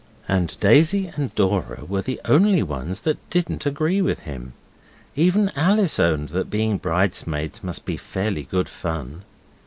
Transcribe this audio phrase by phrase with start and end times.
[0.27, 4.53] And Daisy and Dora were the only ones that didn't agree with him.
[5.15, 9.21] Even Alice owned that being bridesmaids must be fairly good fun.